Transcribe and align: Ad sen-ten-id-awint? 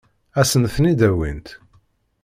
Ad 0.39 0.45
sen-ten-id-awint? 0.51 1.47